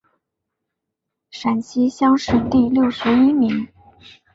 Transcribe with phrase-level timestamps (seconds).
[1.29, 3.67] 陕西乡试第六十一名。